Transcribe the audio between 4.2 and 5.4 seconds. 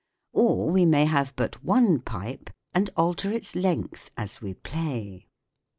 we play.